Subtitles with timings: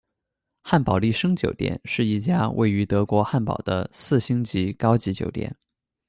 [0.63, 5.55] 汉堡丽笙酒店是一家位于德国汉堡的四星级高级酒店。